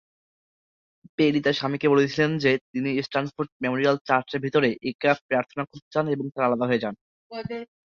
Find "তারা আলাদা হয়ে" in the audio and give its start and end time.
6.33-6.83